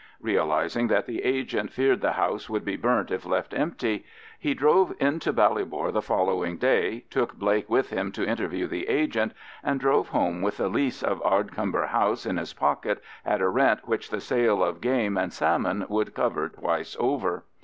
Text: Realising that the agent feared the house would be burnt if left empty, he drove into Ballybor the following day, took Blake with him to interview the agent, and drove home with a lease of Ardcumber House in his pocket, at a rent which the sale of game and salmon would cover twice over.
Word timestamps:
Realising 0.19 0.87
that 0.87 1.05
the 1.05 1.21
agent 1.21 1.71
feared 1.71 2.01
the 2.01 2.13
house 2.13 2.49
would 2.49 2.65
be 2.65 2.75
burnt 2.75 3.11
if 3.11 3.23
left 3.23 3.53
empty, 3.53 4.03
he 4.39 4.55
drove 4.55 4.95
into 4.99 5.31
Ballybor 5.31 5.93
the 5.93 6.01
following 6.01 6.57
day, 6.57 7.05
took 7.11 7.35
Blake 7.35 7.69
with 7.69 7.91
him 7.91 8.11
to 8.13 8.25
interview 8.27 8.65
the 8.65 8.87
agent, 8.89 9.31
and 9.63 9.79
drove 9.79 10.07
home 10.09 10.41
with 10.41 10.59
a 10.59 10.69
lease 10.69 11.03
of 11.03 11.21
Ardcumber 11.21 11.89
House 11.89 12.25
in 12.25 12.37
his 12.37 12.51
pocket, 12.53 12.99
at 13.23 13.41
a 13.41 13.47
rent 13.49 13.87
which 13.87 14.09
the 14.09 14.21
sale 14.21 14.63
of 14.63 14.81
game 14.81 15.17
and 15.19 15.31
salmon 15.31 15.85
would 15.87 16.15
cover 16.15 16.49
twice 16.49 16.97
over. 16.99 17.43